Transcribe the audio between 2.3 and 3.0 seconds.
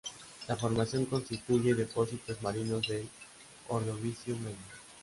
marinos